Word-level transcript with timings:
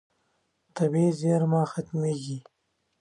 طبیعي 0.77 1.11
زیرمه 1.19 1.61
ختمېږي. 1.71 2.37